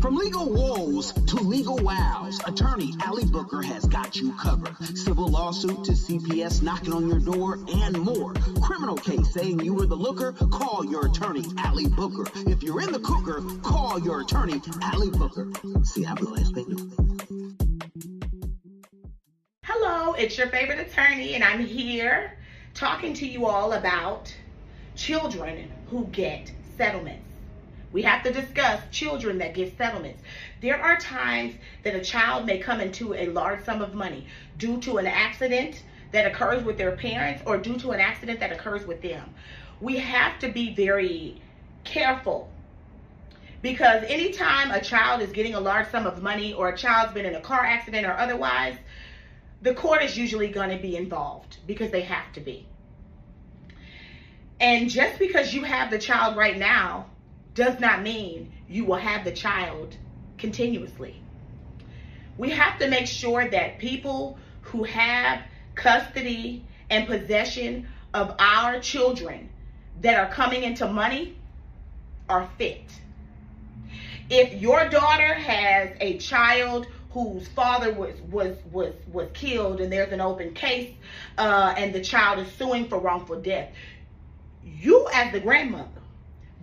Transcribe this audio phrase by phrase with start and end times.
[0.00, 4.76] From legal woes to legal wows, attorney Allie Booker has got you covered.
[4.96, 8.32] Civil lawsuit to CPS knocking on your door and more.
[8.62, 12.26] Criminal case saying you were the looker, call your attorney Allie Booker.
[12.48, 15.50] If you're in the cooker, call your attorney Allie Booker.
[15.82, 16.14] See how
[19.64, 22.38] Hello, it's your favorite attorney, and I'm here
[22.72, 24.32] talking to you all about
[24.94, 27.24] children who get settlements.
[27.92, 30.22] We have to discuss children that get settlements.
[30.60, 34.26] There are times that a child may come into a large sum of money
[34.58, 38.52] due to an accident that occurs with their parents or due to an accident that
[38.52, 39.34] occurs with them.
[39.80, 41.40] We have to be very
[41.84, 42.50] careful
[43.62, 47.26] because anytime a child is getting a large sum of money or a child's been
[47.26, 48.76] in a car accident or otherwise,
[49.62, 52.66] the court is usually going to be involved because they have to be.
[54.60, 57.06] And just because you have the child right now
[57.58, 59.96] does not mean you will have the child
[60.38, 61.20] continuously.
[62.36, 65.42] We have to make sure that people who have
[65.74, 69.50] custody and possession of our children
[70.02, 71.36] that are coming into money
[72.28, 72.92] are fit.
[74.30, 80.12] If your daughter has a child whose father was was was was killed and there's
[80.12, 80.94] an open case
[81.38, 83.72] uh, and the child is suing for wrongful death,
[84.62, 85.97] you as the grandmother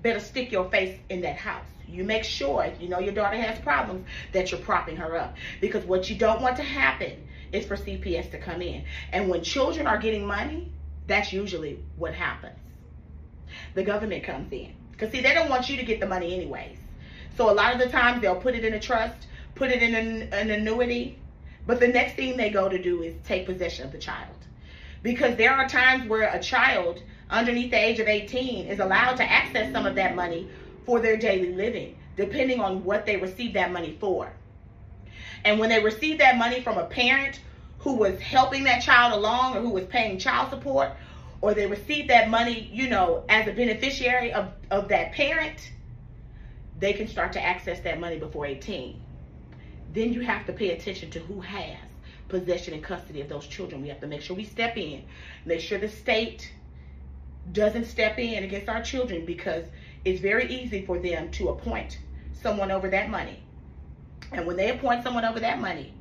[0.01, 1.65] better stick your face in that house.
[1.87, 5.35] You make sure, you know your daughter has problems, that you're propping her up.
[5.61, 8.83] Because what you don't want to happen is for CPS to come in.
[9.11, 10.71] And when children are getting money,
[11.07, 12.57] that's usually what happens.
[13.75, 14.73] The government comes in.
[14.91, 16.77] Because see, they don't want you to get the money anyways.
[17.37, 19.93] So a lot of the times they'll put it in a trust, put it in
[19.93, 21.19] an, an annuity,
[21.67, 24.35] but the next thing they go to do is take possession of the child.
[25.03, 29.23] Because there are times where a child underneath the age of 18 is allowed to
[29.23, 30.47] access some of that money
[30.85, 34.31] for their daily living, depending on what they receive that money for.
[35.43, 37.39] And when they receive that money from a parent
[37.79, 40.89] who was helping that child along or who was paying child support,
[41.41, 45.71] or they receive that money, you know, as a beneficiary of, of that parent,
[46.79, 48.99] they can start to access that money before 18.
[49.93, 51.77] Then you have to pay attention to who has
[52.27, 53.81] possession and custody of those children.
[53.81, 55.03] We have to make sure we step in,
[55.45, 56.51] make sure the state
[57.51, 59.65] doesn't step in against our children because
[60.03, 61.99] it's very easy for them to appoint
[62.41, 63.41] someone over that money.
[64.31, 65.93] And when they appoint someone over that money,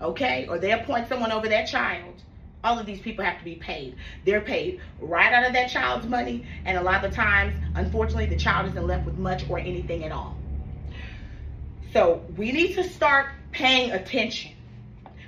[0.00, 2.22] okay, or they appoint someone over that child,
[2.62, 3.96] all of these people have to be paid.
[4.24, 8.36] They're paid right out of that child's money, and a lot of times, unfortunately, the
[8.36, 10.36] child isn't left with much or anything at all.
[11.92, 14.52] So we need to start paying attention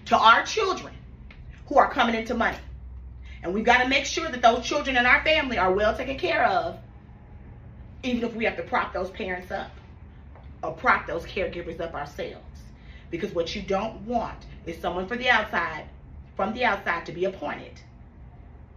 [0.06, 0.94] to our children
[1.66, 2.58] who are coming into money.
[3.42, 6.16] And we've got to make sure that those children in our family are well taken
[6.16, 6.78] care of,
[8.02, 9.70] even if we have to prop those parents up
[10.62, 12.44] or prop those caregivers up ourselves.
[13.10, 15.84] Because what you don't want is someone for the outside,
[16.36, 17.80] from the outside to be appointed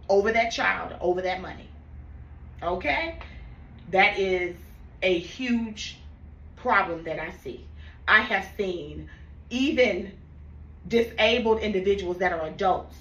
[0.08, 1.68] over that child, over that money.
[2.62, 3.18] Okay?
[3.90, 4.56] That is
[5.02, 5.98] a huge
[6.56, 7.64] problem that I see.
[8.08, 9.08] I have seen
[9.50, 10.12] even
[10.88, 12.96] disabled individuals that are adults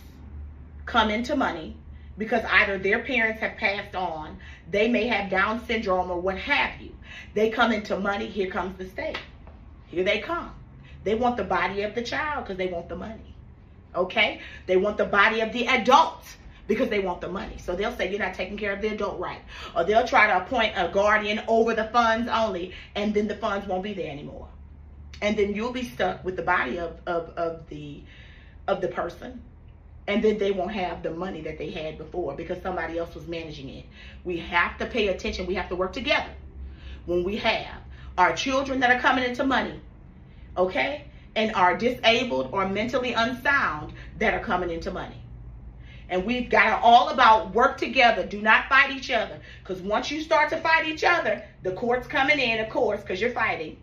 [0.85, 1.75] come into money
[2.17, 4.37] because either their parents have passed on,
[4.69, 6.91] they may have Down syndrome or what have you.
[7.33, 9.17] They come into money, here comes the state.
[9.87, 10.51] Here they come.
[11.03, 13.35] They want the body of the child because they want the money.
[13.93, 14.41] Okay?
[14.65, 16.25] They want the body of the adult
[16.67, 17.57] because they want the money.
[17.57, 19.41] So they'll say you're not taking care of the adult right.
[19.75, 23.67] Or they'll try to appoint a guardian over the funds only, and then the funds
[23.67, 24.47] won't be there anymore.
[25.21, 28.03] And then you'll be stuck with the body of, of, of the
[28.67, 29.43] of the person
[30.07, 33.27] and then they won't have the money that they had before because somebody else was
[33.27, 33.85] managing it.
[34.23, 35.47] We have to pay attention.
[35.47, 36.31] We have to work together
[37.05, 37.81] when we have
[38.17, 39.79] our children that are coming into money,
[40.57, 41.05] okay,
[41.35, 45.21] and are disabled or mentally unsound that are coming into money.
[46.07, 48.25] And we've got to all about work together.
[48.25, 49.39] Do not fight each other.
[49.61, 53.19] Because once you start to fight each other, the court's coming in, of course, because
[53.19, 53.77] you're fighting.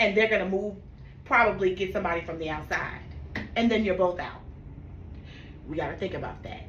[0.00, 0.74] And they're going to move,
[1.24, 3.00] probably get somebody from the outside.
[3.54, 4.40] And then you're both out.
[5.66, 6.66] We got to think about that.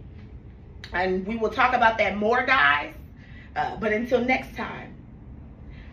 [0.94, 2.94] And we will talk about that more, guys.
[3.56, 4.94] Uh, but until next time,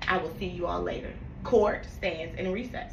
[0.06, 1.12] I will see you all later.
[1.44, 2.92] Court stands in recess.